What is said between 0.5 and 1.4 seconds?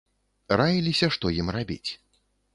Раіліся, што